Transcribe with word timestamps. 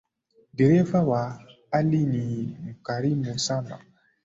Dereva 0.53 0.99
wa 1.09 1.23
ali 1.77 2.01
ni 2.11 2.23
mkarimu 2.65 3.39
sana. 3.39 3.79